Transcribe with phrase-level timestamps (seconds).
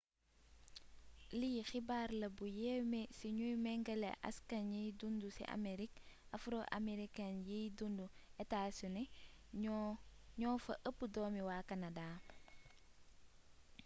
[1.39, 6.01] lii xibaar la bu yéeme su ñuy méngale askan yiñ dundu ci amerique
[6.35, 8.05] afro-americain yiy dundu
[8.43, 9.09] états-unis
[10.39, 12.07] ñoo fa ëpp doomi waa canada